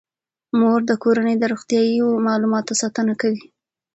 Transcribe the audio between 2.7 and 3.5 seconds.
ساتنه کوي.